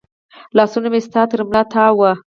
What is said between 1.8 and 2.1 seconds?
و